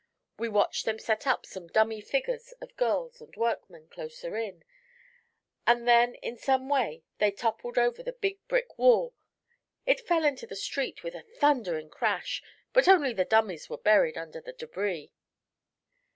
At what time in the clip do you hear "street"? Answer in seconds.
10.55-11.03